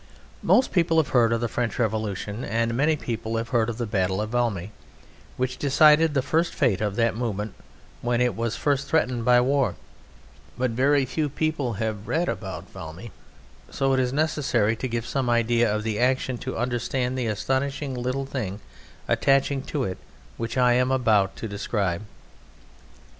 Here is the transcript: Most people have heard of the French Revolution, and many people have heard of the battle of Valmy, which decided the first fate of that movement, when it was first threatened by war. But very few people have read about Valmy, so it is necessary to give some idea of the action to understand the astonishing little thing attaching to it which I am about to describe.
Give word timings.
Most 0.41 0.71
people 0.71 0.97
have 0.97 1.09
heard 1.09 1.31
of 1.31 1.41
the 1.41 1.47
French 1.47 1.77
Revolution, 1.77 2.43
and 2.43 2.73
many 2.73 2.95
people 2.95 3.37
have 3.37 3.49
heard 3.49 3.69
of 3.69 3.77
the 3.77 3.85
battle 3.85 4.19
of 4.19 4.31
Valmy, 4.31 4.71
which 5.37 5.57
decided 5.59 6.15
the 6.15 6.23
first 6.23 6.55
fate 6.55 6.81
of 6.81 6.95
that 6.95 7.15
movement, 7.15 7.53
when 8.01 8.19
it 8.19 8.35
was 8.35 8.55
first 8.55 8.87
threatened 8.87 9.23
by 9.25 9.39
war. 9.39 9.75
But 10.57 10.71
very 10.71 11.05
few 11.05 11.29
people 11.29 11.73
have 11.73 12.07
read 12.07 12.27
about 12.27 12.67
Valmy, 12.73 13.11
so 13.69 13.93
it 13.93 13.99
is 13.99 14.11
necessary 14.11 14.75
to 14.77 14.87
give 14.87 15.05
some 15.05 15.29
idea 15.29 15.71
of 15.71 15.83
the 15.83 15.99
action 15.99 16.39
to 16.39 16.57
understand 16.57 17.15
the 17.15 17.27
astonishing 17.27 17.93
little 17.93 18.25
thing 18.25 18.59
attaching 19.07 19.61
to 19.67 19.83
it 19.83 19.99
which 20.35 20.57
I 20.57 20.73
am 20.73 20.89
about 20.91 21.35
to 21.35 21.47
describe. 21.47 22.01